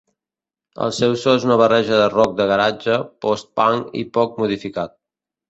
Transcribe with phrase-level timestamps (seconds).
[0.85, 4.99] El seu so és una barreja de rock de garatge, postpunk i pop modificat.